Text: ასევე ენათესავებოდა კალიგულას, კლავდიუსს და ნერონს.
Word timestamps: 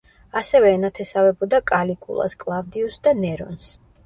ასევე 0.39 0.71
ენათესავებოდა 0.77 1.59
კალიგულას, 1.73 2.37
კლავდიუსს 2.45 3.05
და 3.09 3.15
ნერონს. 3.21 3.71